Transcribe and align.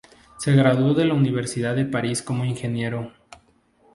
Se 0.39 0.51
graduó 0.55 0.99
en 0.99 1.09
la 1.09 1.13
Universidad 1.13 1.75
de 1.75 1.85
París 1.85 2.23
como 2.23 2.43
ingeniero. 2.43 3.13